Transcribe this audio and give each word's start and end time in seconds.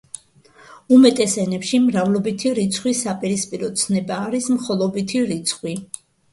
უმეტეს 0.95 1.35
ენებში 1.43 1.81
მრავლობითი 1.83 2.55
რიცხვის 2.61 3.03
საპირისპირო 3.09 3.71
ცნება 3.85 4.21
არის 4.27 4.51
მხოლობითი 4.59 5.25
რიცხვი. 5.33 5.81